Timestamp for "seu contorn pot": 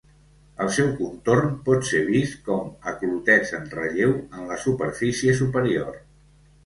0.75-1.85